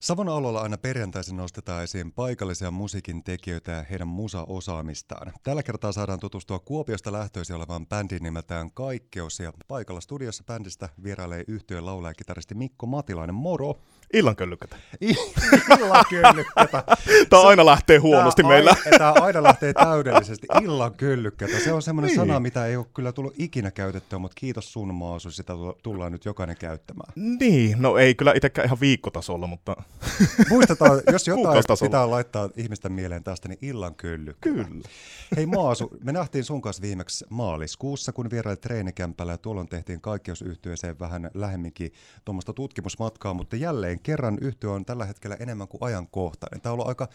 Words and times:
Savon 0.00 0.28
alueella 0.28 0.60
aina 0.60 0.78
perjantaisin 0.78 1.36
nostetaan 1.36 1.82
esiin 1.84 2.12
paikallisia 2.12 2.70
musiikin 2.70 3.24
tekijöitä 3.24 3.72
ja 3.72 3.84
heidän 3.90 4.08
musa-osaamistaan. 4.08 5.32
Tällä 5.42 5.62
kertaa 5.62 5.92
saadaan 5.92 6.20
tutustua 6.20 6.58
Kuopiosta 6.58 7.12
lähtöisin 7.12 7.56
olevaan 7.56 7.86
bändiin 7.86 8.22
nimeltään 8.22 8.70
Kaikkeus 8.72 9.40
ja 9.40 9.52
paikalla 9.68 10.00
studiossa 10.00 10.44
bändistä 10.44 10.88
vierailee 11.02 11.44
yhtyön 11.48 11.86
laulaja 11.86 12.14
kitaristi 12.14 12.54
Mikko 12.54 12.86
Matilainen. 12.86 13.34
Moro! 13.34 13.78
Illan 14.12 14.36
köllykkätä. 14.36 14.76
Illan 15.00 16.04
köllykkätä. 16.10 16.84
Tämä 17.30 17.42
aina 17.42 17.66
lähtee 17.66 17.98
huonosti 17.98 18.42
Tää 18.42 18.48
meillä. 18.50 18.70
Aina, 18.86 18.98
tämä 18.98 19.12
aina 19.12 19.42
lähtee 19.42 19.72
täydellisesti. 19.72 20.46
Illan 20.62 20.94
köllykkätä. 20.94 21.58
Se 21.58 21.72
on 21.72 21.82
semmoinen 21.82 22.08
Niin. 22.08 22.16
sana, 22.16 22.40
mitä 22.40 22.66
ei 22.66 22.76
ole 22.76 22.86
kyllä 22.94 23.12
tullut 23.12 23.34
ikinä 23.38 23.70
käytettyä, 23.70 24.18
mutta 24.18 24.34
kiitos 24.40 24.72
sun 24.72 24.94
Maasu, 24.94 25.30
sitä 25.30 25.52
tullaan 25.82 26.12
nyt 26.12 26.24
jokainen 26.24 26.56
käyttämään. 26.56 27.12
Niin, 27.40 27.76
no 27.82 27.96
ei 27.98 28.14
kyllä 28.14 28.32
itsekään 28.36 28.66
ihan 28.66 28.80
viikkotasolla, 28.80 29.46
mutta 29.46 29.76
Muistetaan, 30.50 31.02
jos 31.12 31.26
jotain 31.26 31.64
pitää 31.82 32.10
laittaa 32.10 32.48
ihmisten 32.56 32.92
mieleen 32.92 33.24
tästä, 33.24 33.48
niin 33.48 33.58
illan 33.62 33.94
köllykkä. 33.94 34.50
kyllä. 34.50 34.88
Hei 35.36 35.46
Maasu, 35.46 35.90
me 36.04 36.12
nähtiin 36.12 36.44
sun 36.44 36.62
kanssa 36.62 36.82
viimeksi 36.82 37.26
maaliskuussa, 37.30 38.12
kun 38.12 38.30
vierailit 38.30 38.60
treenikämpällä 38.60 39.32
ja 39.32 39.38
tuolloin 39.38 39.68
tehtiin 39.68 40.00
kaikkeusyhtiöeseen 40.00 40.98
vähän 40.98 41.30
lähemminkin 41.34 41.92
tuommoista 42.24 42.52
tutkimusmatkaa, 42.52 43.34
mutta 43.34 43.56
jälleen 43.56 44.00
kerran 44.00 44.38
yhtiö 44.40 44.70
on 44.70 44.84
tällä 44.84 45.04
hetkellä 45.04 45.36
enemmän 45.40 45.68
kuin 45.68 45.82
ajankohtainen. 45.82 46.60
Tämä 46.60 46.70
on 46.70 46.74
ollut 46.74 46.88
aika 46.88 47.08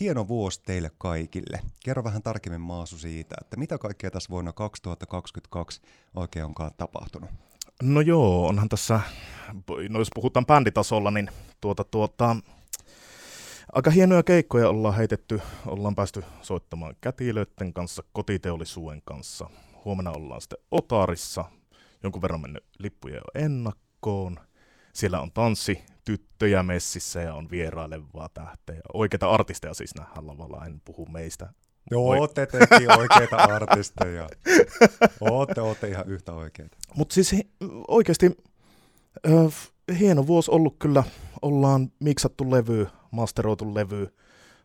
hieno 0.00 0.28
vuosi 0.28 0.62
teille 0.62 0.90
kaikille. 0.98 1.60
Kerro 1.84 2.04
vähän 2.04 2.22
tarkemmin 2.22 2.60
Maasu 2.60 2.98
siitä, 2.98 3.34
että 3.40 3.56
mitä 3.56 3.78
kaikkea 3.78 4.10
tässä 4.10 4.30
vuonna 4.30 4.52
2022 4.52 5.80
oikein 6.14 6.44
onkaan 6.44 6.70
tapahtunut. 6.76 7.47
No 7.82 8.00
joo, 8.00 8.46
onhan 8.46 8.68
tässä, 8.68 9.00
no 9.88 9.98
jos 9.98 10.08
puhutaan 10.14 10.46
bänditasolla, 10.46 11.10
niin 11.10 11.30
tuota, 11.60 11.84
tuota, 11.84 12.36
aika 13.72 13.90
hienoja 13.90 14.22
keikkoja 14.22 14.68
ollaan 14.68 14.96
heitetty, 14.96 15.40
ollaan 15.66 15.94
päästy 15.94 16.24
soittamaan 16.42 16.96
kätilöiden 17.00 17.72
kanssa, 17.72 18.02
kotiteollisuuden 18.12 19.02
kanssa. 19.04 19.50
Huomenna 19.84 20.10
ollaan 20.10 20.40
sitten 20.40 20.58
Otarissa, 20.70 21.44
jonkun 22.02 22.22
verran 22.22 22.40
mennyt 22.40 22.64
lippuja 22.78 23.16
jo 23.16 23.42
ennakkoon. 23.44 24.36
Siellä 24.92 25.20
on 25.20 25.32
tanssi 25.32 25.84
tyttöjä 26.04 26.62
messissä 26.62 27.20
ja 27.20 27.34
on 27.34 27.50
vierailevaa 27.50 28.28
tähteä. 28.34 28.80
Oikeita 28.92 29.30
artisteja 29.30 29.74
siis 29.74 29.94
nähdään 29.94 30.26
lavalla, 30.26 30.66
en 30.66 30.80
puhu 30.84 31.06
meistä. 31.06 31.52
Joo, 31.90 32.08
Oi. 32.08 32.18
ootte 32.18 32.46
tekin 32.46 32.98
oikeita 32.98 33.36
artisteja. 33.36 34.28
Ootte, 35.20 35.60
ootte 35.60 35.88
ihan 35.88 36.08
yhtä 36.08 36.32
oikeita. 36.32 36.76
Mutta 36.96 37.14
siis 37.14 37.34
oikeasti 37.88 38.36
hieno 39.98 40.26
vuosi 40.26 40.50
ollut 40.50 40.76
kyllä. 40.78 41.04
Ollaan 41.42 41.92
miksattu 42.00 42.50
levy, 42.50 42.86
masteroitu 43.10 43.74
levy. 43.74 44.14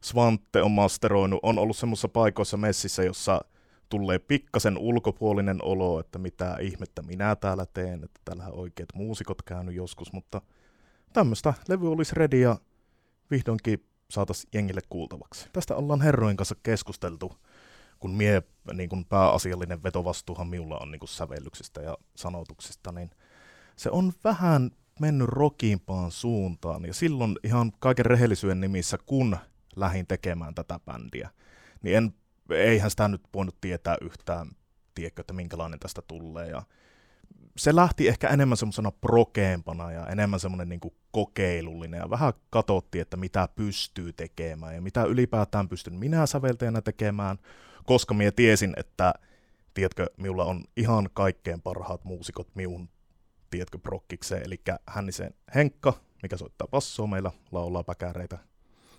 Svante 0.01 0.61
on 0.61 0.71
masteroinut. 0.71 1.39
On 1.43 1.59
ollut 1.59 1.77
semmoisissa 1.77 2.07
paikoissa 2.07 2.57
messissä, 2.57 3.03
jossa 3.03 3.41
tulee 3.89 4.19
pikkasen 4.19 4.77
ulkopuolinen 4.77 5.59
olo, 5.63 5.99
että 5.99 6.19
mitä 6.19 6.57
ihmettä 6.61 7.01
minä 7.01 7.35
täällä 7.35 7.65
teen, 7.73 8.03
että 8.03 8.21
täällähän 8.25 8.53
oikeat 8.53 8.89
muusikot 8.95 9.41
käynyt 9.41 9.75
joskus, 9.75 10.13
mutta 10.13 10.41
tämmöistä 11.13 11.53
levy 11.67 11.91
olisi 11.91 12.15
ready 12.15 12.39
ja 12.39 12.57
vihdoinkin 13.31 13.85
saataisiin 14.13 14.49
jengille 14.53 14.81
kuultavaksi. 14.89 15.49
Tästä 15.53 15.75
ollaan 15.75 16.01
herrojen 16.01 16.37
kanssa 16.37 16.55
keskusteltu, 16.63 17.37
kun 17.99 18.11
mie 18.11 18.43
niin 18.73 18.89
kun 18.89 19.05
pääasiallinen 19.05 19.83
vetovastuuhan 19.83 20.47
minulla 20.47 20.77
on 20.77 20.91
niin 20.91 20.99
kun 20.99 21.07
sävellyksistä 21.07 21.81
ja 21.81 21.97
sanotuksista, 22.15 22.91
niin 22.91 23.09
se 23.75 23.89
on 23.89 24.13
vähän 24.23 24.71
mennyt 24.99 25.27
rokiimpaan 25.27 26.11
suuntaan. 26.11 26.85
Ja 26.85 26.93
silloin 26.93 27.35
ihan 27.43 27.71
kaiken 27.79 28.05
rehellisyyden 28.05 28.61
nimissä, 28.61 28.97
kun 29.05 29.37
lähdin 29.75 30.07
tekemään 30.07 30.55
tätä 30.55 30.79
bändiä, 30.85 31.29
niin 31.81 31.97
en, 31.97 32.13
eihän 32.49 32.89
sitä 32.89 33.07
nyt 33.07 33.21
voinut 33.33 33.61
tietää 33.61 33.97
yhtään, 34.01 34.51
tiedätkö, 34.95 35.21
että 35.21 35.33
minkälainen 35.33 35.79
tästä 35.79 36.01
tulee. 36.07 36.49
Ja 36.49 36.63
se 37.57 37.75
lähti 37.75 38.07
ehkä 38.07 38.27
enemmän 38.27 38.57
semmoisena 38.57 38.91
prokeempana 38.91 39.91
ja 39.91 40.07
enemmän 40.07 40.39
semmoinen 40.39 40.69
niin 40.69 40.79
kokeilullinen 41.11 41.97
ja 41.97 42.09
vähän 42.09 42.33
katsottiin, 42.49 43.01
että 43.01 43.17
mitä 43.17 43.49
pystyy 43.55 44.13
tekemään 44.13 44.75
ja 44.75 44.81
mitä 44.81 45.03
ylipäätään 45.03 45.69
pystyn 45.69 45.95
minä 45.95 46.25
säveltäjänä 46.25 46.81
tekemään, 46.81 47.37
koska 47.85 48.13
minä 48.13 48.31
tiesin, 48.31 48.73
että 48.77 49.13
tiedätkö, 49.73 50.05
minulla 50.17 50.45
on 50.45 50.63
ihan 50.77 51.09
kaikkein 51.13 51.61
parhaat 51.61 52.03
muusikot 52.03 52.47
minun, 52.55 52.89
tiedätkö, 53.49 53.77
prokkikseen, 53.77 54.43
eli 54.45 54.61
Hännisen 54.87 55.33
Henkka, 55.55 55.93
mikä 56.23 56.37
soittaa 56.37 56.67
bassoa 56.67 57.07
meillä, 57.07 57.31
laulaa 57.51 57.83
päkäreitä, 57.83 58.37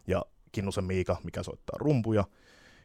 ja 0.07 0.25
Kinnusen 0.53 0.85
Miika, 0.85 1.17
mikä 1.25 1.43
soittaa 1.43 1.79
rumpuja, 1.79 2.25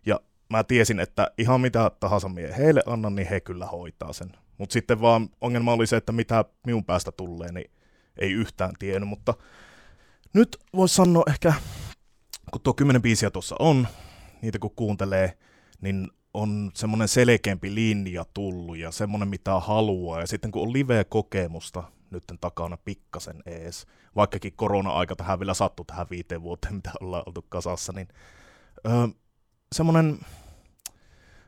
ja 0.05 0.19
mä 0.49 0.63
tiesin, 0.63 0.99
että 0.99 1.31
ihan 1.37 1.61
mitä 1.61 1.91
tahansa 1.99 2.29
mie 2.29 2.57
heille 2.57 2.83
annan, 2.85 3.15
niin 3.15 3.27
he 3.27 3.39
kyllä 3.39 3.65
hoitaa 3.65 4.13
sen. 4.13 4.31
Mutta 4.59 4.73
sitten 4.73 5.01
vaan 5.01 5.29
ongelma 5.41 5.73
oli 5.73 5.87
se, 5.87 5.97
että 5.97 6.11
mitä 6.11 6.45
minun 6.65 6.85
päästä 6.85 7.11
tulee, 7.11 7.51
niin 7.51 7.71
ei 8.17 8.31
yhtään 8.31 8.73
tiennyt, 8.79 9.09
mutta 9.09 9.33
nyt 10.33 10.57
voisi 10.75 10.95
sanoa 10.95 11.23
ehkä, 11.27 11.53
kun 12.51 12.61
tuo 12.61 12.73
kymmenen 12.73 13.01
biisiä 13.01 13.29
tuossa 13.29 13.55
on, 13.59 13.87
niitä 14.41 14.59
kun 14.59 14.75
kuuntelee, 14.75 15.37
niin 15.81 16.07
on 16.33 16.71
semmoinen 16.73 17.07
selkeämpi 17.07 17.75
linja 17.75 18.25
tullut 18.33 18.77
ja 18.77 18.91
semmoinen 18.91 19.27
mitä 19.27 19.59
haluaa. 19.59 20.19
Ja 20.19 20.27
sitten 20.27 20.51
kun 20.51 20.61
on 20.61 20.73
live-kokemusta 20.73 21.83
nyt 22.11 22.23
takana 22.41 22.77
pikkasen 22.77 23.43
ees, 23.45 23.85
vaikkakin 24.15 24.53
korona-aika 24.55 25.15
tähän 25.15 25.39
vielä 25.39 25.53
sattui 25.53 25.85
tähän 25.85 26.07
viiteen 26.09 26.41
vuoteen, 26.41 26.75
mitä 26.79 26.91
ollaan 27.01 27.23
oltu 27.25 27.45
kasassa, 27.49 27.93
niin 27.93 28.07
öö, 28.87 29.07
semmoinen 29.75 30.19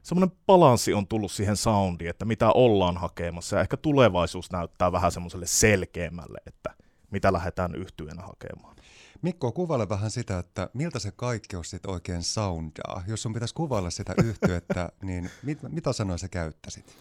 semmoinen 0.03 0.37
balanssi 0.47 0.93
on 0.93 1.07
tullut 1.07 1.31
siihen 1.31 1.57
soundiin, 1.57 2.09
että 2.09 2.25
mitä 2.25 2.51
ollaan 2.51 2.97
hakemassa, 2.97 3.55
ja 3.55 3.61
ehkä 3.61 3.77
tulevaisuus 3.77 4.51
näyttää 4.51 4.91
vähän 4.91 5.11
semmoiselle 5.11 5.47
selkeämmälle, 5.47 6.37
että 6.47 6.73
mitä 7.11 7.33
lähdetään 7.33 7.75
yhtyenä 7.75 8.21
hakemaan. 8.21 8.75
Mikko, 9.21 9.51
kuvaile 9.51 9.89
vähän 9.89 10.11
sitä, 10.11 10.39
että 10.39 10.69
miltä 10.73 10.99
se 10.99 11.11
kaikkeus 11.11 11.69
sitten 11.69 11.91
oikein 11.91 12.23
soundaa. 12.23 13.03
Jos 13.07 13.21
sun 13.21 13.33
pitäisi 13.33 13.53
kuvailla 13.53 13.89
sitä 13.89 14.13
yhtyettä, 14.25 14.89
niin 15.01 15.29
mit, 15.43 15.59
mitä 15.67 15.93
sanoja 15.93 16.17
sä 16.17 16.27
käyttäisit? 16.27 16.95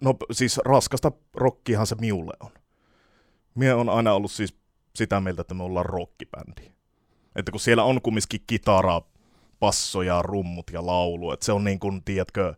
No 0.00 0.16
siis 0.32 0.60
raskasta 0.64 1.12
rockihan 1.34 1.86
se 1.86 1.94
miulle 1.94 2.32
on. 2.40 2.50
Mie 3.54 3.74
on 3.74 3.88
aina 3.88 4.12
ollut 4.12 4.32
siis 4.32 4.56
sitä 4.94 5.20
mieltä, 5.20 5.40
että 5.40 5.54
me 5.54 5.62
ollaan 5.62 5.86
rockibändi. 5.86 6.72
Että 7.36 7.50
kun 7.50 7.60
siellä 7.60 7.84
on 7.84 8.02
kumminkin 8.02 8.40
kitara, 8.46 9.02
basso 9.60 10.02
ja 10.02 10.22
rummut 10.22 10.70
ja 10.72 10.86
laulu, 10.86 11.32
että 11.32 11.46
se 11.46 11.52
on 11.52 11.64
niin 11.64 11.78
kuin, 11.78 12.04
tiedätkö, 12.04 12.54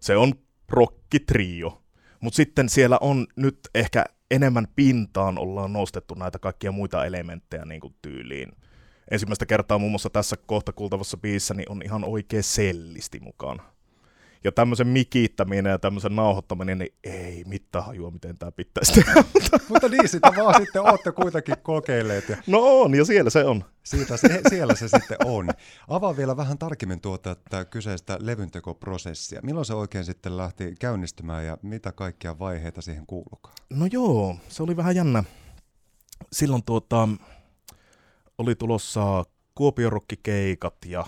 se 0.00 0.16
on 0.16 0.32
rockitrio. 0.68 1.82
Mutta 2.20 2.36
sitten 2.36 2.68
siellä 2.68 2.98
on 3.00 3.26
nyt 3.36 3.58
ehkä 3.74 4.04
enemmän 4.30 4.66
pintaan 4.76 5.38
ollaan 5.38 5.72
nostettu 5.72 6.14
näitä 6.14 6.38
kaikkia 6.38 6.72
muita 6.72 7.04
elementtejä 7.04 7.64
niin 7.64 7.80
kuin 7.80 7.94
tyyliin. 8.02 8.52
Ensimmäistä 9.10 9.46
kertaa 9.46 9.78
muun 9.78 9.92
muassa 9.92 10.10
tässä 10.10 10.36
kohta 10.46 10.72
kuultavassa 10.72 11.16
biisissä 11.16 11.54
niin 11.54 11.70
on 11.70 11.82
ihan 11.84 12.04
oikea 12.04 12.42
sellisti 12.42 13.20
mukana. 13.20 13.75
Ja 14.46 14.52
tämmöisen 14.52 14.86
mikittäminen 14.86 15.70
ja 15.70 15.78
tämmöisen 15.78 16.16
nauhoittaminen, 16.16 16.78
niin 16.78 16.94
ei 17.04 17.44
mitään 17.46 17.84
hajua, 17.84 18.10
miten 18.10 18.38
tämä 18.38 18.52
pitäisi 18.52 18.92
tehdä. 18.92 19.24
Mutta 19.68 19.88
niin, 19.88 20.08
sitä 20.08 20.32
vaan 20.36 20.54
sitten 20.62 20.82
ootte 20.82 21.12
kuitenkin 21.12 21.54
kokeilleet 21.62 22.28
ja 22.28 22.36
No 22.46 22.58
on, 22.80 22.94
ja 22.94 23.04
siellä 23.04 23.30
se 23.30 23.44
on. 23.44 23.64
siitä, 23.82 24.16
se, 24.16 24.40
siellä 24.48 24.74
se 24.74 24.88
sitten 24.88 25.16
on. 25.24 25.48
Avaa 25.88 26.16
vielä 26.16 26.36
vähän 26.36 26.58
tarkemmin 26.58 27.00
tuota 27.00 27.30
että 27.30 27.64
kyseistä 27.64 28.18
levyntekoprosessia. 28.20 29.40
Milloin 29.42 29.66
se 29.66 29.74
oikein 29.74 30.04
sitten 30.04 30.36
lähti 30.36 30.74
käynnistymään 30.80 31.46
ja 31.46 31.58
mitä 31.62 31.92
kaikkia 31.92 32.38
vaiheita 32.38 32.82
siihen 32.82 33.06
kuulukaan? 33.06 33.54
No 33.70 33.86
joo, 33.92 34.36
se 34.48 34.62
oli 34.62 34.76
vähän 34.76 34.96
jännä. 34.96 35.24
Silloin 36.32 36.62
tuota, 36.64 37.08
oli 38.38 38.54
tulossa 38.54 39.24
Kuopiorokkikeikat 39.54 40.76
ja 40.84 41.06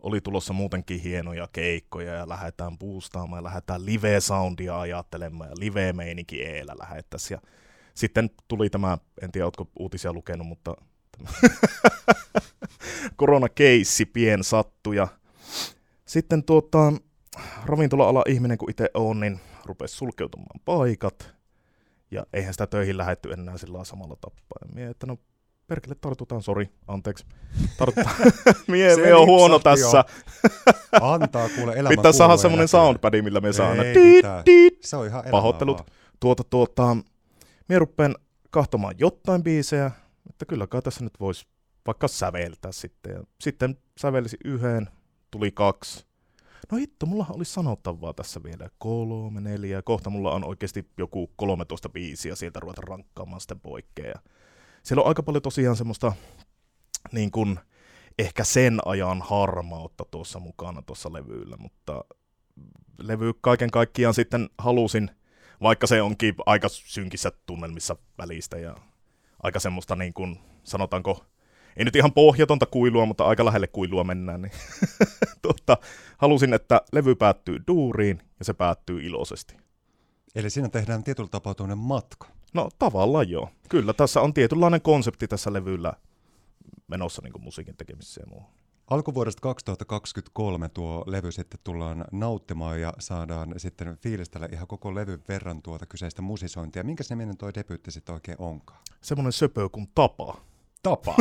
oli 0.00 0.20
tulossa 0.20 0.52
muutenkin 0.52 1.00
hienoja 1.00 1.48
keikkoja 1.52 2.14
ja 2.14 2.28
lähdetään 2.28 2.78
boostaamaan 2.78 3.40
ja 3.40 3.44
lähdetään 3.44 3.86
live-soundia 3.86 4.80
ajattelemaan 4.80 5.50
ja 5.50 5.56
live-meininki 5.58 6.42
eellä 6.42 6.74
lähettäisiin. 6.78 7.36
Ja 7.42 7.48
sitten 7.94 8.30
tuli 8.48 8.70
tämä, 8.70 8.98
en 9.22 9.32
tiedä, 9.32 9.46
oletko 9.46 9.68
uutisia 9.78 10.12
lukenut, 10.12 10.46
mutta 10.46 10.74
koronakeissi 13.16 14.06
pien 14.06 14.44
sattu 14.44 14.92
ja 14.92 15.08
sitten 16.04 16.44
tuota, 16.44 16.92
ravintola-ala 17.64 18.24
ihminen 18.28 18.58
kun 18.58 18.70
itse 18.70 18.90
on, 18.94 19.20
niin 19.20 19.40
rupesi 19.64 19.96
sulkeutumaan 19.96 20.60
paikat 20.64 21.34
ja 22.10 22.26
eihän 22.32 22.54
sitä 22.54 22.66
töihin 22.66 22.98
lähetty 22.98 23.32
enää 23.32 23.58
sillä 23.58 23.84
samalla 23.84 24.16
tapaa. 24.20 24.58
Ja 24.60 24.74
mie, 24.74 24.86
että 24.86 25.06
no 25.06 25.18
perkele 25.70 25.94
tartutaan, 26.00 26.42
sori, 26.42 26.70
anteeksi. 26.88 27.24
Tartutaan. 27.78 28.16
mie, 28.68 28.96
mie 28.96 29.14
on 29.14 29.26
huono 29.26 29.58
tässä. 29.58 30.04
Antaa 31.00 31.48
kuule 31.48 31.72
elämä 31.72 31.88
Pitää 31.88 32.12
saada 32.12 32.36
semmoinen 32.36 32.68
soundpad, 32.68 33.22
millä 33.22 33.40
me 33.40 33.52
saa 33.52 33.70
aina. 33.70 33.82
Se 34.80 34.96
on 34.96 35.06
ihan 35.06 35.24
Pahoittelut. 35.30 35.78
vaan. 35.78 35.88
Tuota, 36.20 36.44
tuota, 36.44 36.96
mie 37.68 37.78
ruppeen 37.78 38.14
kahtomaan 38.50 38.94
jotain 38.98 39.42
biisejä, 39.42 39.90
että 40.30 40.46
kyllä 40.46 40.66
kai 40.66 40.82
tässä 40.82 41.04
nyt 41.04 41.20
voisi 41.20 41.46
vaikka 41.86 42.08
säveltää 42.08 42.72
sitten. 42.72 43.12
Ja 43.12 43.24
sitten 43.40 43.76
sävelsi 43.98 44.36
yhden, 44.44 44.88
tuli 45.30 45.50
kaksi. 45.50 46.06
No 46.72 46.78
hitto, 46.78 47.06
mulla 47.06 47.26
olisi 47.30 47.52
sanottavaa 47.52 48.14
tässä 48.14 48.42
vielä 48.42 48.68
kolme, 48.78 49.40
neljä. 49.40 49.82
Kohta 49.82 50.10
mulla 50.10 50.32
on 50.32 50.44
oikeasti 50.44 50.88
joku 50.98 51.30
13 51.36 51.88
biisiä 51.88 52.34
sieltä 52.34 52.60
ruveta 52.60 52.82
rankkaamaan 52.88 53.40
sitten 53.40 53.60
poikkeja. 53.60 54.14
Siellä 54.82 55.02
on 55.02 55.08
aika 55.08 55.22
paljon 55.22 55.42
tosiaan 55.42 55.76
semmoista 55.76 56.12
niin 57.12 57.30
kuin, 57.30 57.58
ehkä 58.18 58.44
sen 58.44 58.78
ajan 58.84 59.22
harmautta 59.22 60.04
tuossa 60.10 60.38
mukana 60.38 60.82
tuossa 60.82 61.12
levyllä, 61.12 61.56
mutta 61.56 62.04
levy 62.98 63.32
kaiken 63.40 63.70
kaikkiaan 63.70 64.14
sitten 64.14 64.50
halusin, 64.58 65.10
vaikka 65.62 65.86
se 65.86 66.02
onkin 66.02 66.34
aika 66.46 66.68
synkissä 66.68 67.32
tunnelmissa 67.46 67.96
välistä 68.18 68.58
ja 68.58 68.76
aika 69.42 69.60
semmoista 69.60 69.96
niin 69.96 70.14
kuin, 70.14 70.38
sanotaanko, 70.64 71.24
ei 71.76 71.84
nyt 71.84 71.96
ihan 71.96 72.12
pohjatonta 72.12 72.66
kuilua, 72.66 73.06
mutta 73.06 73.24
aika 73.24 73.44
lähelle 73.44 73.66
kuilua 73.66 74.04
mennään, 74.04 74.42
niin 74.42 74.52
tuota, 75.42 75.76
halusin, 76.18 76.54
että 76.54 76.82
levy 76.92 77.14
päättyy 77.14 77.58
duuriin 77.66 78.22
ja 78.38 78.44
se 78.44 78.54
päättyy 78.54 79.06
iloisesti. 79.06 79.56
Eli 80.34 80.50
siinä 80.50 80.68
tehdään 80.68 81.04
tietyllä 81.04 81.28
tapaa 81.28 81.76
matka. 81.76 82.26
No 82.52 82.68
tavallaan 82.78 83.28
joo. 83.28 83.48
Kyllä, 83.68 83.92
tässä 83.92 84.20
on 84.20 84.34
tietynlainen 84.34 84.82
konsepti 84.82 85.28
tässä 85.28 85.52
levyllä 85.52 85.92
menossa 86.88 87.22
niin 87.22 87.42
musiikin 87.42 87.76
tekemisessä 87.76 88.20
ja 88.20 88.26
muuhun. 88.26 88.50
Alkuvuodesta 88.90 89.40
2023 89.40 90.68
tuo 90.68 91.04
levy 91.06 91.32
sitten 91.32 91.60
tullaan 91.64 92.04
nauttimaan 92.12 92.80
ja 92.80 92.92
saadaan 92.98 93.54
sitten 93.56 93.98
fiilistellä 93.98 94.48
ihan 94.52 94.66
koko 94.66 94.94
levyn 94.94 95.22
verran 95.28 95.62
tuota 95.62 95.86
kyseistä 95.86 96.22
musisointia. 96.22 96.84
Minkä 96.84 97.04
niminen 97.10 97.36
tuo 97.36 97.50
debyytti 97.54 97.90
sitten 97.90 98.12
oikein 98.12 98.36
onkaan? 98.40 98.80
Semmoinen 99.00 99.32
söpö 99.32 99.68
kuin 99.68 99.88
Tapa. 99.94 100.40
Tapa. 100.82 101.14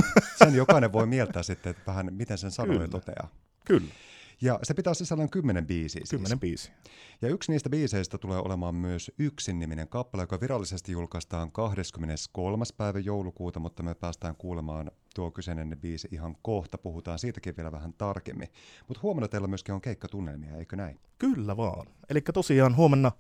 Sen 0.44 0.56
jokainen 0.56 0.94
voi 0.94 1.06
mieltää 1.06 1.44
sitten, 1.44 1.70
että 1.70 1.84
vähän 1.88 2.08
miten 2.12 2.38
sen 2.38 2.52
sanoo 2.52 2.82
ja 2.82 2.88
toteaa. 2.88 3.28
Kyllä. 3.66 3.94
Ja 4.42 4.60
se 4.64 4.74
pitää 4.74 4.94
sisällään 4.94 5.30
kymmenen 5.30 5.68
biisiä. 5.68 6.00
Siis. 6.00 6.10
Kymmenen 6.10 6.40
biisiä. 6.40 6.74
Ja 7.22 7.30
yksi 7.30 7.52
niistä 7.52 7.70
biiseistä 7.70 8.18
tulee 8.18 8.38
olemaan 8.38 8.76
myös 8.76 9.12
Yksin-niminen 9.20 9.88
kappale, 9.88 10.24
joka 10.24 10.42
virallisesti 10.42 10.92
julkaistaan 10.92 11.52
23. 11.52 12.64
päivä 12.78 13.00
joulukuuta, 13.00 13.60
mutta 13.60 13.84
me 13.84 13.96
päästään 13.96 14.36
kuulemaan 14.36 14.92
tuo 15.16 15.32
kyseinen 15.32 15.78
biisi 15.82 16.08
ihan 16.12 16.36
kohta. 16.42 16.78
Puhutaan 16.78 17.20
siitäkin 17.20 17.58
vielä 17.58 17.72
vähän 17.72 17.94
tarkemmin. 17.94 18.48
Mutta 18.88 19.02
huomenna 19.04 19.28
teillä 19.28 19.48
myöskin 19.48 19.76
on 19.76 19.82
keikkatunnelmia, 19.82 20.56
eikö 20.56 20.76
näin? 20.76 21.00
Kyllä 21.18 21.58
vaan. 21.58 21.88
Eli 22.10 22.22
tosiaan 22.22 22.76
huomenna 22.76 23.12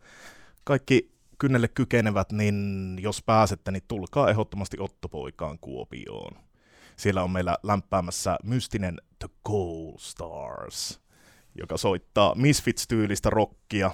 kaikki 0.63 1.11
kynnelle 1.37 1.67
kykenevät, 1.67 2.31
niin 2.31 2.97
jos 3.01 3.23
pääsette, 3.23 3.71
niin 3.71 3.83
tulkaa 3.87 4.29
ehdottomasti 4.29 4.77
Ottopoikaan 4.79 5.59
Kuopioon. 5.59 6.43
Siellä 6.95 7.23
on 7.23 7.31
meillä 7.31 7.57
lämpäämässä 7.63 8.37
mystinen 8.43 8.97
The 9.19 9.29
Gold 9.45 9.99
Stars 9.99 11.08
joka 11.59 11.77
soittaa 11.77 12.35
Misfits-tyylistä 12.35 13.29
rockia, 13.29 13.91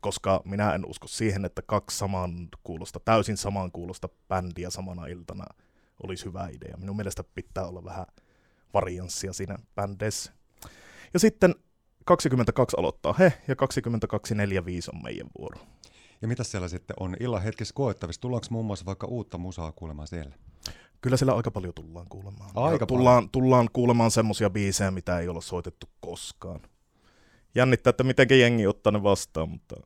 koska 0.00 0.42
minä 0.44 0.74
en 0.74 0.86
usko 0.86 1.06
siihen, 1.06 1.44
että 1.44 1.62
kaksi 1.62 1.98
saman 1.98 2.48
kuulosta, 2.62 3.00
täysin 3.00 3.36
saman 3.36 3.72
kuulosta 3.72 4.08
bändiä 4.28 4.70
samana 4.70 5.06
iltana 5.06 5.44
olisi 6.02 6.24
hyvä 6.24 6.48
idea. 6.48 6.76
Minun 6.76 6.96
mielestä 6.96 7.24
pitää 7.34 7.66
olla 7.66 7.84
vähän 7.84 8.06
varianssia 8.74 9.32
siinä 9.32 9.58
bändeissä. 9.74 10.32
Ja 11.14 11.20
sitten 11.20 11.54
22 12.04 12.76
aloittaa 12.78 13.14
he 13.18 13.32
ja 13.48 13.54
22.45 13.54 14.94
on 14.94 15.02
meidän 15.02 15.26
vuoro. 15.38 15.60
Ja 16.22 16.28
mitä 16.28 16.44
siellä 16.44 16.68
sitten 16.68 16.96
on 17.00 17.16
illan 17.20 17.42
hetkessä 17.42 17.74
koettavissa? 17.74 18.20
Tullaanko 18.20 18.46
muun 18.50 18.66
muassa 18.66 18.86
vaikka 18.86 19.06
uutta 19.06 19.38
musaa 19.38 19.72
kuulemaan 19.72 20.08
siellä? 20.08 20.36
Kyllä 21.00 21.16
siellä 21.16 21.34
aika 21.34 21.50
paljon 21.50 21.74
tullaan 21.74 22.06
kuulemaan. 22.08 22.50
Aika 22.54 22.86
tullaan, 22.86 23.14
paljon. 23.14 23.30
tullaan 23.30 23.68
kuulemaan 23.72 24.10
semmosia 24.10 24.50
biisejä, 24.50 24.90
mitä 24.90 25.18
ei 25.18 25.28
ole 25.28 25.42
soitettu 25.42 25.86
koskaan 26.00 26.60
jännittää, 27.54 27.90
että 27.90 28.04
miten 28.04 28.26
jengi 28.40 28.66
ottaa 28.66 28.92
ne 28.92 29.02
vastaan, 29.02 29.48
mutta, 29.48 29.76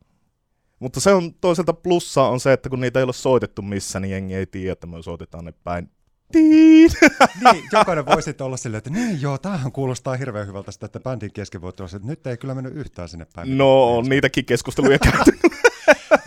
mutta 0.79 1.00
se 1.00 1.12
on 1.12 1.35
toisaalta 1.35 1.73
plussaa 1.73 2.29
on 2.29 2.41
se, 2.41 2.53
että 2.53 2.69
kun 2.69 2.81
niitä 2.81 2.99
ei 2.99 3.05
ole 3.05 3.12
soitettu 3.12 3.62
missään, 3.62 4.03
niin 4.03 4.12
jengi 4.12 4.35
ei 4.35 4.47
tiedä, 4.47 4.73
että 4.73 4.87
me 4.87 5.03
soitetaan 5.03 5.44
ne 5.44 5.53
päin 5.65 5.91
niin, 6.35 6.91
jokainen 7.73 8.06
voi 8.06 8.23
sitten 8.23 8.44
olla 8.44 8.56
silleen, 8.56 8.79
että 8.79 8.91
niin 8.91 9.23
joo, 9.23 9.38
tämähän 9.38 9.73
kuulostaa 9.73 10.17
hirveän 10.17 10.47
hyvältä 10.47 10.73
sitä, 10.73 10.87
että 10.87 11.00
bändin 11.00 11.32
kesken 11.32 11.61
voi 11.61 11.73
tulla, 11.73 11.91
että 11.97 12.09
nyt 12.09 12.26
ei 12.26 12.37
kyllä 12.37 12.55
mennyt 12.55 12.76
yhtään 12.76 13.09
sinne 13.09 13.26
bändiin. 13.35 13.59
No, 13.59 13.97
on 13.97 14.05
niitäkin 14.05 14.44
keskusteluja 14.44 14.99
käyty. 15.12 15.38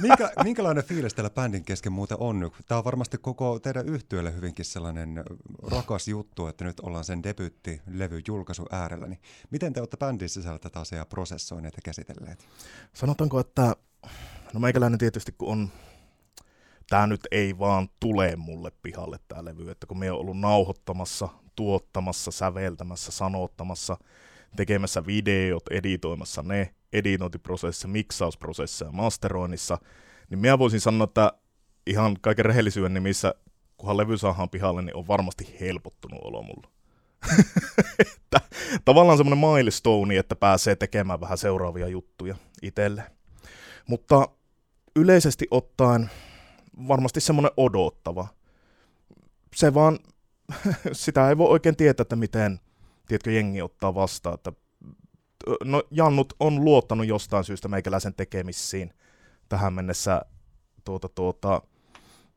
Minkä, 0.02 0.32
minkälainen 0.44 0.84
fiilis 0.84 1.14
tällä 1.14 1.30
bändin 1.30 1.64
kesken 1.64 1.92
muuten 1.92 2.18
on? 2.20 2.52
Tämä 2.68 2.78
on 2.78 2.86
varmasti 2.86 3.18
koko 3.18 3.60
teidän 3.60 3.86
yhtiölle 3.86 4.36
hyvinkin 4.36 4.66
sellainen 4.66 5.24
rakas 5.72 6.08
juttu, 6.08 6.48
että 6.48 6.64
nyt 6.64 6.80
ollaan 6.80 7.04
sen 7.04 7.22
levy 7.88 8.22
julkaisu 8.28 8.66
äärellä. 8.72 9.08
Niin 9.08 9.20
miten 9.52 9.74
te 9.74 9.82
olette 9.82 9.98
bändin 9.98 10.30
sisällä 10.30 10.60
tätä 10.60 10.80
asiaa 10.80 11.06
prosessoineet 11.06 11.74
ja 11.76 11.82
käsitelleet? 11.86 12.48
Sanotaanko, 12.94 13.40
että 13.40 13.76
no 14.54 14.60
meikäläinen 14.60 15.00
tietysti 15.00 15.32
kun 15.32 15.52
on 15.52 15.70
tämä 16.92 17.08
nyt 17.08 17.28
ei 17.32 17.60
vaan 17.60 17.90
tule 18.00 18.36
mulle 18.36 18.72
pihalle 18.84 19.20
tämä 19.28 19.46
levy, 19.46 19.72
että 19.72 19.88
kun 19.88 20.00
me 20.00 20.12
on 20.12 20.20
ollut 20.20 20.40
nauhoittamassa, 20.40 21.30
tuottamassa, 21.56 22.32
säveltämässä, 22.32 23.12
sanottamassa, 23.12 23.98
tekemässä 24.56 25.06
videot, 25.06 25.64
editoimassa 25.72 26.44
ne, 26.44 26.74
editointiprosessissa, 26.94 27.88
miksausprosessissa 27.88 28.86
ja 28.86 28.92
masteroinnissa, 28.92 29.78
niin 30.30 30.40
minä 30.40 30.60
voisin 30.60 30.82
sanoa, 30.82 31.04
että 31.04 31.34
ihan 31.88 32.18
kaiken 32.22 32.46
rehellisyyden 32.46 32.94
nimissä, 32.94 33.34
kunhan 33.78 33.98
levy 33.98 34.18
saadaan 34.18 34.50
pihalle, 34.50 34.82
niin 34.82 34.96
on 34.96 35.08
varmasti 35.08 35.58
helpottunut 35.60 36.20
olo 36.24 36.44
mulla. 36.44 36.72
että, 38.00 38.42
tavallaan 38.86 39.18
semmoinen 39.18 39.50
milestone, 39.50 40.18
että 40.18 40.36
pääsee 40.36 40.76
tekemään 40.76 41.22
vähän 41.22 41.38
seuraavia 41.38 41.88
juttuja 41.88 42.36
itselle. 42.62 43.04
Mutta 43.88 44.28
yleisesti 44.96 45.48
ottaen 45.52 46.10
varmasti 46.88 47.22
semmoinen 47.22 47.52
odottava. 47.58 48.28
Se 49.56 49.74
vaan, 49.74 50.00
sitä 50.92 51.30
ei 51.30 51.38
voi 51.38 51.50
oikein 51.50 51.76
tietää, 51.76 52.02
että 52.02 52.16
miten, 52.16 52.60
tiedätkö, 53.08 53.32
jengi 53.32 53.62
ottaa 53.62 53.96
vastaan, 53.96 54.36
että 54.36 54.54
no 55.64 55.84
Jannut 55.92 56.34
on 56.40 56.66
luottanut 56.66 57.08
jostain 57.08 57.44
syystä 57.44 57.68
meikäläisen 57.68 58.14
tekemissiin 58.14 58.94
tähän 59.50 59.74
mennessä, 59.74 60.22
tuota, 60.86 61.10
tuota, 61.10 61.62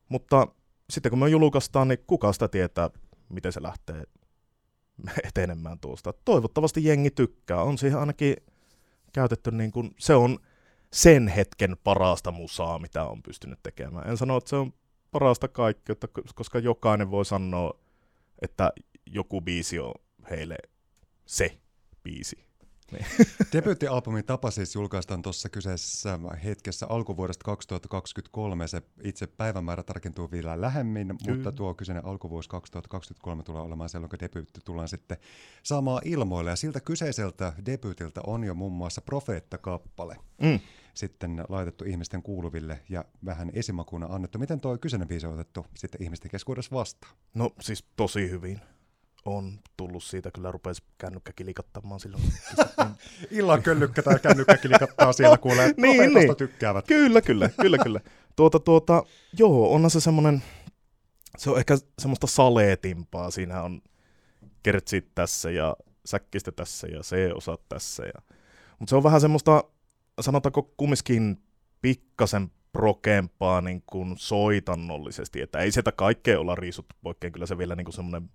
mutta 0.09 0.49
sitten 0.91 1.11
kun 1.11 1.19
me 1.19 1.29
julkaistaan, 1.29 1.89
niin 1.89 1.99
kuka 2.06 2.33
sitä 2.33 2.49
tietää, 2.49 2.91
miten 3.29 3.53
se 3.53 3.62
lähtee 3.62 4.05
etenemään 5.29 5.79
tuosta. 5.79 6.13
Toivottavasti 6.25 6.84
jengi 6.84 7.11
tykkää. 7.11 7.63
On 7.63 7.79
siihen 7.79 7.99
ainakin 7.99 8.37
käytetty 9.13 9.51
niin 9.51 9.73
kuin, 9.73 9.91
se 9.99 10.15
on 10.15 10.39
sen 10.93 11.29
hetken 11.29 11.77
parasta 11.84 12.31
musaa, 12.31 12.79
mitä 12.79 13.05
on 13.05 13.23
pystynyt 13.23 13.63
tekemään. 13.63 14.08
En 14.11 14.17
sano, 14.17 14.37
että 14.37 14.51
se 14.51 14.56
on 14.56 14.73
parasta 15.11 15.49
kaikki, 15.49 15.93
koska 16.34 16.58
jokainen 16.58 17.11
voi 17.11 17.25
sanoa, 17.25 17.81
että 18.43 18.73
joku 19.06 19.41
biisi 19.41 19.79
on 19.79 19.94
heille 20.31 20.56
se 21.27 21.58
biisi. 22.03 22.46
Niin. 22.94 23.06
Debyyttialbumin 23.53 24.24
tapa 24.24 24.51
siis 24.51 24.74
julkaistaan 24.74 25.22
tuossa 25.22 25.48
kyseisessä 25.48 26.19
hetkessä 26.44 26.86
alkuvuodesta 26.89 27.44
2023. 27.44 28.69
Se 28.69 28.82
itse 29.03 29.27
päivämäärä 29.27 29.82
tarkentuu 29.82 30.31
vielä 30.31 30.60
lähemmin, 30.60 31.06
Kyllä. 31.24 31.36
mutta 31.36 31.53
tuo 31.53 31.74
kyseinen 31.74 32.05
alkuvuosi 32.05 32.48
2023 32.48 33.43
tulee 33.43 33.63
olemaan 33.63 33.89
silloin, 33.89 34.10
kun 34.10 34.19
debyytti 34.19 34.60
tullaan 34.65 34.89
sitten 34.89 35.17
saamaan 35.63 36.03
ilmoille. 36.05 36.51
Ja 36.51 36.56
siltä 36.56 36.81
kyseiseltä 36.81 37.53
debyytiltä 37.67 38.20
on 38.27 38.44
jo 38.44 38.55
muun 38.55 38.72
muassa 38.72 39.01
Profeetta-kappale. 39.01 40.17
Mm 40.43 40.60
sitten 40.94 41.44
laitettu 41.48 41.84
ihmisten 41.84 42.22
kuuluville 42.22 42.81
ja 42.89 43.05
vähän 43.24 43.51
esimakuna 43.55 44.06
annettu. 44.06 44.39
Miten 44.39 44.60
tuo 44.60 44.79
kyseinen 44.79 45.08
biisi 45.08 45.27
on 45.27 45.32
otettu 45.34 45.67
sitten 45.77 46.03
ihmisten 46.03 46.31
keskuudessa 46.31 46.77
vastaan? 46.77 47.17
No 47.34 47.51
siis 47.60 47.84
tosi 47.96 48.31
hyvin 48.31 48.60
on 49.24 49.58
tullut 49.76 50.04
siitä, 50.04 50.31
kyllä 50.31 50.50
rupesi 50.50 50.82
kännykkä 50.98 51.32
kilikattamaan 51.36 52.00
silloin. 52.00 52.22
Illan 53.31 53.62
köllykkä 53.62 54.02
tai 54.02 54.19
kännykkä 54.19 54.56
kilikattaa 54.56 55.12
siellä, 55.12 55.38
kuulee, 55.38 55.74
niin, 55.76 56.14
niin. 56.14 56.36
tykkäävät. 56.36 56.86
Kyllä, 56.86 57.20
kyllä, 57.20 57.48
kyllä, 57.60 57.78
kyllä. 57.78 58.00
Tuota, 58.36 58.60
tuota, 58.60 59.02
joo, 59.38 59.74
onhan 59.74 59.90
se 59.90 60.00
semmoinen, 60.00 60.43
se 61.38 61.50
on 61.50 61.58
ehkä 61.58 61.76
semmoista 61.98 62.26
saleetimpaa, 62.26 63.31
siinä 63.31 63.62
on 63.62 63.82
kertsit 64.62 65.08
tässä 65.14 65.50
ja 65.50 65.76
säkkistä 66.06 66.52
tässä 66.52 66.86
ja 66.86 67.00
C-osat 67.00 67.60
tässä. 67.69 68.02
Ja... 68.02 68.36
Mutta 68.78 68.90
se 68.90 68.96
on 68.96 69.02
vähän 69.02 69.20
semmoista, 69.20 69.64
sanotaanko 70.20 70.62
kumminkin 70.76 71.43
pikkasen 71.82 72.50
prokempaa 72.72 73.60
niin 73.60 73.82
kuin 73.86 74.14
soitannollisesti, 74.19 75.40
että 75.40 75.58
ei 75.58 75.72
sieltä 75.72 75.93
kaikkea 75.93 76.40
olla 76.40 76.54
riisuttu 76.54 76.96
poikkeen, 77.02 77.32
kyllä 77.32 77.46
se 77.46 77.58
vielä 77.58 77.74
niin 77.74 77.84
kuin 77.84 77.94
semmoinen 77.94 78.31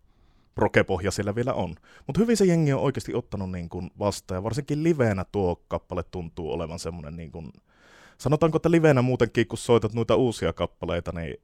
prokepohja 0.60 1.12
siellä 1.12 1.36
vielä 1.36 1.54
on. 1.54 1.76
Mutta 2.08 2.22
hyvin 2.22 2.38
se 2.38 2.46
jengi 2.46 2.74
on 2.74 2.82
oikeasti 2.82 3.16
ottanut 3.16 3.52
niin 3.52 3.70
kuin 3.70 3.92
vastaan, 4.00 4.38
ja 4.38 4.44
varsinkin 4.44 4.84
liveenä 4.84 5.26
tuo 5.32 5.62
kappale 5.68 6.04
tuntuu 6.04 6.52
olevan 6.52 6.80
semmoinen, 6.80 7.16
niin 7.16 7.32
kuin, 7.32 7.52
sanotaanko, 8.18 8.56
että 8.56 8.72
liveenä 8.72 9.02
muutenkin, 9.02 9.48
kun 9.48 9.58
soitat 9.58 9.94
noita 9.94 10.16
uusia 10.16 10.54
kappaleita, 10.54 11.12
niin 11.12 11.38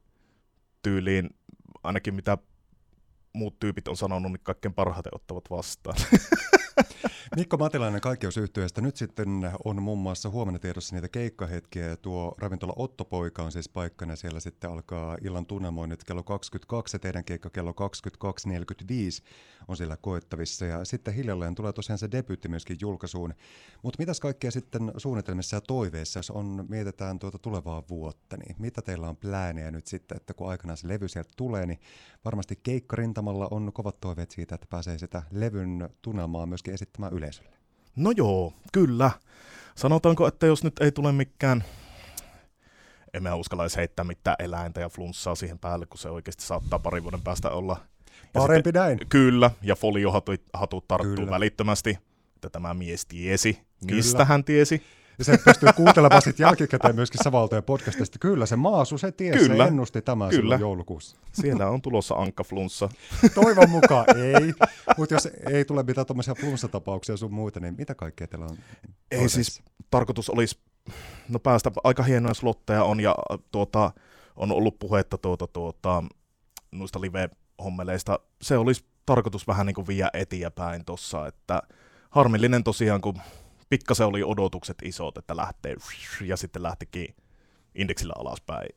tyyliin 0.81 1.29
ainakin 1.83 2.13
mitä 2.13 2.37
muut 3.35 3.59
tyypit 3.59 3.87
on 3.87 3.97
sanonut, 3.97 4.31
niin 4.31 4.43
kaikkein 4.43 4.73
parhaiten 4.73 5.15
ottavat 5.15 5.49
vastaan. 5.49 5.97
Mikko 7.35 7.57
Matilainen 7.57 8.01
kaikkeusyhtiöstä. 8.01 8.81
Nyt 8.81 8.95
sitten 8.95 9.29
on 9.65 9.81
muun 9.81 9.99
muassa 9.99 10.29
huomenna 10.29 10.59
tiedossa 10.59 10.95
niitä 10.95 11.09
keikkahetkiä 11.09 11.85
ja 11.85 11.97
tuo 11.97 12.35
ravintola 12.37 12.73
Ottopoika 12.75 13.43
on 13.43 13.51
siis 13.51 13.69
paikkana. 13.69 14.15
Siellä 14.15 14.39
sitten 14.39 14.69
alkaa 14.69 15.17
illan 15.23 15.45
tunnelmoinnit 15.45 16.03
kello 16.03 16.23
22 16.23 16.95
ja 16.95 16.99
teidän 16.99 17.23
keikka 17.23 17.49
kello 17.49 17.71
22.45 17.71 19.25
on 19.67 19.77
siellä 19.77 19.97
koettavissa. 19.97 20.65
Ja 20.65 20.85
sitten 20.85 21.13
hiljalleen 21.13 21.55
tulee 21.55 21.73
tosiaan 21.73 21.97
se 21.97 22.11
debyytti 22.11 22.47
myöskin 22.47 22.77
julkaisuun. 22.81 23.33
Mutta 23.83 23.99
mitäs 23.99 24.19
kaikkea 24.19 24.51
sitten 24.51 24.91
suunnitelmissa 24.97 25.57
ja 25.57 25.61
toiveissa, 25.61 26.19
jos 26.19 26.31
on, 26.31 26.65
mietitään 26.69 27.19
tuota 27.19 27.39
tulevaa 27.39 27.83
vuotta, 27.89 28.37
niin 28.37 28.55
mitä 28.59 28.81
teillä 28.81 29.09
on 29.09 29.17
plääneja 29.17 29.71
nyt 29.71 29.87
sitten, 29.87 30.15
että 30.15 30.33
kun 30.33 30.49
aikanaan 30.49 30.77
se 30.77 30.87
levy 30.87 31.07
sieltä 31.07 31.33
tulee, 31.37 31.65
niin 31.65 31.79
varmasti 32.25 32.59
keikkarintamalla 33.25 33.47
on 33.51 33.73
kovat 33.73 34.01
toiveet 34.01 34.31
siitä, 34.31 34.55
että 34.55 34.67
pääsee 34.69 34.97
sitä 34.97 35.23
levyn 35.31 35.89
tunnelmaa 36.01 36.45
myöskin 36.45 36.73
esittämään 36.73 37.13
yleisölle. 37.13 37.55
No 37.95 38.11
joo, 38.11 38.53
kyllä. 38.71 39.11
Sanotaanko, 39.75 40.27
että 40.27 40.45
jos 40.45 40.63
nyt 40.63 40.79
ei 40.79 40.91
tule 40.91 41.11
mikään, 41.11 41.63
en 43.13 43.23
mä 43.23 43.35
uskalla 43.35 43.63
edes 43.63 43.77
heittää 43.77 44.05
mitään 44.05 44.35
eläintä 44.39 44.81
ja 44.81 44.89
flunssaa 44.89 45.35
siihen 45.35 45.59
päälle, 45.59 45.85
kun 45.85 45.97
se 45.97 46.09
oikeasti 46.09 46.43
saattaa 46.43 46.79
pari 46.79 47.03
vuoden 47.03 47.21
päästä 47.21 47.49
olla. 47.49 47.77
Ja 48.33 48.41
Parempi 48.41 48.67
sitten, 48.67 48.81
näin. 48.81 48.99
Kyllä, 49.09 49.51
ja 49.61 49.75
foliohatut 49.75 50.87
tarttuu 50.87 51.15
kyllä. 51.15 51.31
välittömästi, 51.31 51.97
että 52.35 52.49
tämä 52.49 52.73
mies 52.73 53.05
tiesi, 53.05 53.59
mistä 53.91 54.11
kyllä. 54.11 54.25
hän 54.25 54.43
tiesi. 54.43 54.83
Ja 55.19 55.25
se 55.25 55.37
pystyy 55.45 55.69
kuuntelemaan 55.75 56.21
sitten 56.21 56.43
jälkikäteen 56.43 56.95
myöskin 56.95 57.23
Savaltojen 57.23 57.63
podcastista. 57.63 58.19
Kyllä 58.19 58.45
se 58.45 58.55
Maasu, 58.55 58.97
se 58.97 59.11
tiesi, 59.11 59.39
Kyllä. 59.39 59.63
se 59.63 59.67
ennusti 59.67 60.01
tämän 60.01 60.29
Kyllä. 60.29 60.55
joulukuussa. 60.55 61.17
Siellä 61.33 61.69
on 61.69 61.81
tulossa 61.81 62.15
ankkaflunssa. 62.15 62.89
Toivon 63.35 63.69
mukaan 63.69 64.05
ei. 64.17 64.53
Mutta 64.97 65.15
jos 65.15 65.27
ei 65.49 65.65
tule 65.65 65.83
mitään 65.83 66.07
tuommoisia 66.07 66.35
flunssatapauksia 66.35 67.17
sun 67.17 67.33
muita, 67.33 67.59
niin 67.59 67.75
mitä 67.77 67.95
kaikkea 67.95 68.27
teillä 68.27 68.45
on? 68.45 68.57
Ei 69.11 69.29
siis, 69.29 69.61
tarkoitus 69.91 70.29
olisi 70.29 70.59
no 71.29 71.39
päästä, 71.39 71.71
aika 71.83 72.03
hienoja 72.03 72.33
slotteja 72.33 72.83
on 72.83 72.99
ja 72.99 73.15
tuota, 73.51 73.91
on 74.35 74.51
ollut 74.51 74.79
puhetta 74.79 75.17
tuota, 75.17 75.47
tuota, 75.47 76.03
noista 76.71 77.01
live-hommeleista. 77.01 78.19
Se 78.41 78.57
olisi 78.57 78.85
tarkoitus 79.05 79.47
vähän 79.47 79.65
niin 79.65 79.75
kuin 79.75 79.87
viedä 79.87 80.09
eteenpäin 80.13 80.85
tuossa, 80.85 81.27
että 81.27 81.61
harmillinen 82.09 82.63
tosiaan, 82.63 83.01
kun 83.01 83.15
pikkasen 83.75 84.07
oli 84.07 84.23
odotukset 84.23 84.77
isot, 84.83 85.17
että 85.17 85.35
lähtee, 85.35 85.75
ja 86.31 86.37
sitten 86.37 86.63
lähtikin 86.63 87.15
indeksillä 87.75 88.13
alaspäin. 88.17 88.69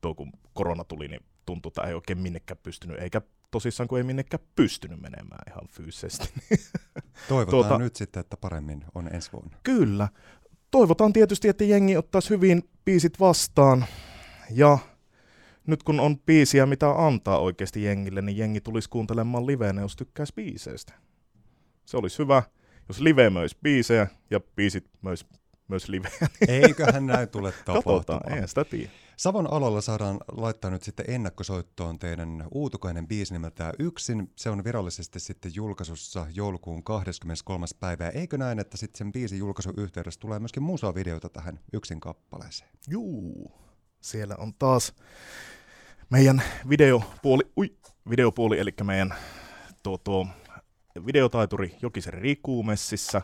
Tuo 0.00 0.14
kun 0.14 0.32
korona 0.54 0.84
tuli, 0.84 1.08
niin 1.08 1.20
tuntui, 1.46 1.70
että 1.70 1.82
ei 1.82 1.94
oikein 1.94 2.18
minnekään 2.18 2.58
pystynyt, 2.62 3.00
eikä 3.00 3.22
tosissaan 3.50 3.88
kun 3.88 3.98
ei 3.98 4.04
minnekään 4.04 4.44
pystynyt 4.56 5.00
menemään 5.00 5.42
ihan 5.48 5.68
fyysisesti. 5.70 6.28
Toivotaan 7.28 7.50
tuota, 7.50 7.78
nyt 7.78 7.96
sitten, 7.96 8.20
että 8.20 8.36
paremmin 8.36 8.84
on 8.94 9.14
ensi 9.14 9.32
vuonna. 9.32 9.56
Kyllä. 9.62 10.08
Toivotaan 10.70 11.12
tietysti, 11.12 11.48
että 11.48 11.64
jengi 11.64 11.96
ottaisi 11.96 12.30
hyvin 12.30 12.70
biisit 12.84 13.20
vastaan, 13.20 13.84
ja 14.50 14.78
nyt 15.66 15.82
kun 15.82 16.00
on 16.00 16.18
biisiä, 16.18 16.66
mitä 16.66 17.06
antaa 17.06 17.38
oikeasti 17.38 17.82
jengille, 17.82 18.22
niin 18.22 18.36
jengi 18.36 18.60
tulisi 18.60 18.90
kuuntelemaan 18.90 19.46
liveenä, 19.46 19.80
jos 19.80 19.96
tykkäisi 19.96 20.34
biiseistä. 20.34 20.92
Se 21.84 21.96
olisi 21.96 22.18
hyvä 22.18 22.42
jos 22.88 23.00
live 23.00 23.30
myös 23.30 23.54
biisejä 23.62 24.06
ja 24.30 24.40
biisit 24.40 24.90
myös, 25.02 25.26
myös 25.68 25.88
liveä. 25.88 26.10
Niin 26.20 26.50
Eiköhän 26.64 27.06
näin 27.06 27.28
tule 27.28 27.52
tapahtumaan. 27.64 28.22
Katsotaan, 28.22 28.48
sitä 28.48 28.64
tiedä. 28.64 28.90
Savon 29.16 29.52
alalla 29.52 29.80
saadaan 29.80 30.20
laittaa 30.32 30.70
nyt 30.70 30.82
sitten 30.82 31.04
ennakkosoittoon 31.08 31.98
teidän 31.98 32.44
uutukainen 32.54 33.08
biisi 33.08 33.32
nimeltään 33.32 33.72
Yksin. 33.78 34.32
Se 34.36 34.50
on 34.50 34.64
virallisesti 34.64 35.20
sitten 35.20 35.52
julkaisussa 35.54 36.26
joulukuun 36.34 36.84
23. 36.84 37.66
päivä. 37.80 38.08
Eikö 38.08 38.38
näin, 38.38 38.58
että 38.58 38.76
sitten 38.76 38.98
sen 38.98 39.12
biisin 39.12 39.38
julkaisun 39.38 39.74
yhteydessä 39.76 40.20
tulee 40.20 40.38
myöskin 40.38 40.62
musa-videota 40.62 41.28
tähän 41.28 41.60
Yksin 41.72 42.00
kappaleeseen? 42.00 42.70
Juu, 42.88 43.52
siellä 44.00 44.34
on 44.38 44.54
taas 44.54 44.92
meidän 46.10 46.42
videopuoli, 46.68 47.42
ui, 47.58 47.76
videopuoli 48.10 48.58
eli 48.58 48.74
meidän 48.82 49.14
tuo, 49.82 49.98
tuo 49.98 50.26
videotaituri 51.06 51.76
Jokisen 51.82 52.12
Riku 52.12 52.62
messissä. 52.62 53.22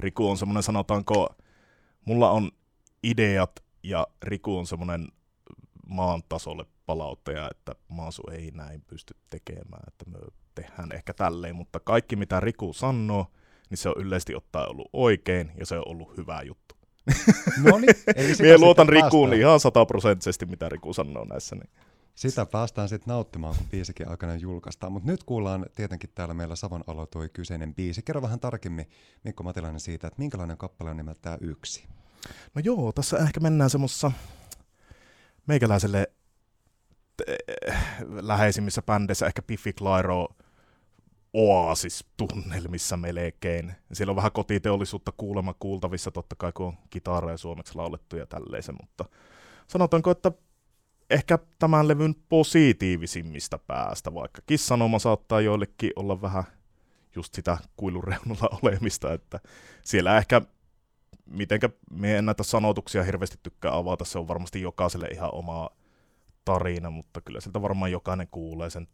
Riku 0.00 0.30
on 0.30 0.36
semmoinen, 0.36 0.62
sanotaanko, 0.62 1.34
mulla 2.04 2.30
on 2.30 2.50
ideat 3.02 3.64
ja 3.82 4.06
Riku 4.22 4.58
on 4.58 4.66
semmoinen 4.66 5.08
maan 5.86 6.22
tasolle 6.28 6.64
palauttaja, 6.86 7.48
että 7.50 7.74
maasu 7.88 8.22
ei 8.32 8.50
näin 8.50 8.82
pysty 8.86 9.14
tekemään, 9.30 9.82
että 9.88 10.04
me 10.10 10.18
tehdään 10.54 10.92
ehkä 10.92 11.14
tälleen, 11.14 11.56
mutta 11.56 11.80
kaikki 11.80 12.16
mitä 12.16 12.40
Riku 12.40 12.72
sanoo, 12.72 13.26
niin 13.70 13.78
se 13.78 13.88
on 13.88 13.94
yleisesti 13.98 14.34
ottaen 14.34 14.70
ollut 14.70 14.90
oikein 14.92 15.52
ja 15.58 15.66
se 15.66 15.76
on 15.76 15.88
ollut 15.88 16.16
hyvä 16.16 16.42
juttu. 16.42 16.74
No 17.64 17.78
niin, 17.78 17.94
Mie 18.40 18.58
luotan 18.58 18.88
Rikuun 18.88 19.34
ihan 19.34 19.60
sataprosenttisesti, 19.60 20.46
mitä 20.46 20.68
Riku 20.68 20.92
sanoo 20.92 21.24
näissä. 21.24 21.56
Niin. 21.56 21.70
Sitä 22.14 22.46
päästään 22.46 22.88
sitten 22.88 23.12
nauttimaan, 23.12 23.54
kun 23.56 23.66
biisikin 23.70 24.08
aikana 24.08 24.36
julkaistaan. 24.36 24.92
Mutta 24.92 25.10
nyt 25.10 25.24
kuullaan 25.24 25.66
tietenkin 25.74 26.10
täällä 26.14 26.34
meillä 26.34 26.56
Savon 26.56 26.84
alo 26.86 27.06
tuo 27.06 27.28
kyseinen 27.32 27.74
biisi. 27.74 28.02
Kerro 28.02 28.22
vähän 28.22 28.40
tarkemmin 28.40 28.90
Mikko 29.24 29.42
Matilainen 29.42 29.80
siitä, 29.80 30.06
että 30.06 30.18
minkälainen 30.18 30.56
kappale 30.56 30.90
on 30.90 30.96
nimeltään 30.96 31.38
Yksi. 31.40 31.84
No 32.54 32.62
joo, 32.64 32.92
tässä 32.92 33.18
ehkä 33.18 33.40
mennään 33.40 33.70
semmoisessa 33.70 34.12
meikäläiselle 35.46 36.12
eh, 37.26 37.36
läheisimmissä 38.20 38.82
bändeissä, 38.82 39.26
ehkä 39.26 39.42
Piffi 39.42 39.72
Clyro 39.72 40.28
Oasis-tunnelmissa 41.32 42.96
melkein. 42.96 43.72
Siellä 43.92 44.10
on 44.10 44.16
vähän 44.16 44.32
kotiteollisuutta 44.32 45.12
kuulemma 45.16 45.54
kuultavissa, 45.54 46.10
totta 46.10 46.36
kai 46.36 46.52
kun 46.52 46.66
on 46.66 46.76
kitareja 46.90 47.36
suomeksi 47.36 47.74
laulettu 47.74 48.16
ja 48.16 48.26
tälleisen, 48.26 48.74
mutta 48.80 49.04
sanotaanko, 49.68 50.10
että 50.10 50.32
ehkä 51.12 51.38
tämän 51.58 51.88
levyn 51.88 52.14
positiivisimmista 52.28 53.58
päästä, 53.58 54.14
vaikka 54.14 54.42
kissanoma 54.46 54.98
saattaa 54.98 55.40
joillekin 55.40 55.92
olla 55.96 56.22
vähän 56.22 56.44
just 57.16 57.34
sitä 57.34 57.58
kuilureunulla 57.76 58.48
olemista, 58.62 59.12
että 59.12 59.40
siellä 59.82 60.18
ehkä 60.18 60.42
mitenkä 61.26 61.70
me 61.90 62.18
en 62.18 62.26
näitä 62.26 62.42
sanotuksia 62.42 63.02
hirveästi 63.02 63.36
tykkää 63.42 63.76
avata, 63.76 64.04
se 64.04 64.18
on 64.18 64.28
varmasti 64.28 64.60
jokaiselle 64.60 65.06
ihan 65.06 65.34
oma 65.34 65.70
tarina, 66.44 66.90
mutta 66.90 67.20
kyllä 67.20 67.40
sieltä 67.40 67.62
varmaan 67.62 67.92
jokainen 67.92 68.28
kuulee 68.30 68.70
sen 68.70 68.88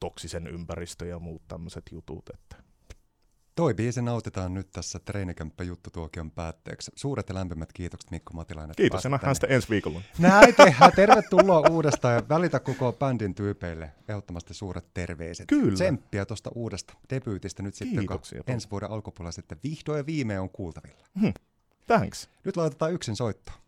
toksisen 0.00 0.46
ympäristön 0.46 1.08
ja 1.08 1.18
muut 1.18 1.42
tämmöiset 1.48 1.84
jutut, 1.92 2.30
että 2.34 2.61
Toi 3.54 3.74
biisi 3.74 4.02
nautitaan 4.02 4.54
nyt 4.54 4.70
tässä 4.70 4.98
treenikämppä 4.98 5.64
juttutuokion 5.64 6.30
päätteeksi. 6.30 6.90
Suuret 6.94 7.28
ja 7.28 7.34
lämpimät 7.34 7.72
kiitokset 7.72 8.10
Mikko 8.10 8.34
Matilainen. 8.34 8.76
Kiitos 8.76 9.04
ja 9.04 9.10
nähdään 9.10 9.34
sitten 9.34 9.52
ensi 9.52 9.68
viikolla. 9.68 10.00
Näin 10.18 10.54
tehdään. 10.54 10.92
Tervetuloa 10.96 11.68
uudestaan 11.70 12.14
ja 12.14 12.22
välitä 12.28 12.60
koko 12.60 12.92
bändin 12.92 13.34
tyypeille 13.34 13.92
ehdottomasti 14.08 14.54
suuret 14.54 14.84
terveiset. 14.94 15.46
Kyllä. 15.46 15.74
Tsemppiä 15.74 16.26
tuosta 16.26 16.50
uudesta 16.54 16.94
debyytistä 17.10 17.62
nyt 17.62 17.74
sitten, 17.74 18.04
joka 18.04 18.20
ensi 18.46 18.70
vuoden 18.70 18.90
alkupuolella 18.90 19.32
sitten 19.32 19.58
vihdoin 19.64 19.98
ja 19.98 20.06
viimein 20.06 20.40
on 20.40 20.50
kuultavilla. 20.50 21.04
Hmm. 21.20 21.32
Thanks. 21.86 22.28
Nyt 22.44 22.56
laitetaan 22.56 22.92
yksin 22.92 23.16
soittoon. 23.16 23.61